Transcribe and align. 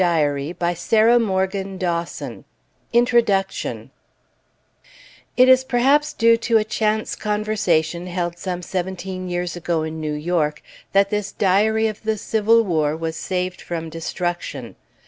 JUDGE 0.01 0.57
THOMAS 0.57 0.87
GIBBES 0.89 1.19
MORGAN 1.21 1.77
346 1.77 2.45
INTRODUCTION 2.91 3.91
It 5.37 5.47
is 5.47 5.63
perhaps 5.63 6.13
due 6.13 6.35
to 6.37 6.57
a 6.57 6.63
chance 6.63 7.15
conversation, 7.15 8.07
held 8.07 8.39
some 8.39 8.63
seventeen 8.63 9.29
years 9.29 9.55
ago 9.55 9.83
in 9.83 10.01
New 10.01 10.13
York, 10.15 10.63
that 10.93 11.11
this 11.11 11.31
Diary 11.31 11.85
of 11.85 12.01
the 12.01 12.17
Civil 12.17 12.63
War 12.63 12.97
was 12.97 13.15
saved 13.15 13.61
from 13.61 13.91
destruction. 13.91 14.75